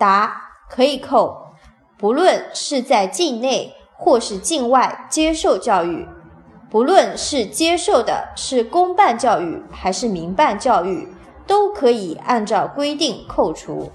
[0.00, 0.34] 答
[0.70, 1.50] 可以扣。
[1.98, 6.08] 不论是在境内或是境外接受教育
[6.70, 11.06] 不论是接受的是公办教育还是民办教育
[11.46, 13.92] 都可以按照规定扣除。